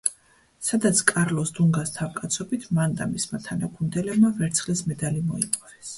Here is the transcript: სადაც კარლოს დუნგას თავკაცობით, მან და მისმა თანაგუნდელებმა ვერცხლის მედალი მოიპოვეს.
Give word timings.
სადაც 0.67 1.01
კარლოს 1.11 1.51
დუნგას 1.59 1.93
თავკაცობით, 1.97 2.65
მან 2.79 2.95
და 3.03 3.07
მისმა 3.13 3.43
თანაგუნდელებმა 3.49 4.33
ვერცხლის 4.41 4.83
მედალი 4.93 5.23
მოიპოვეს. 5.29 5.89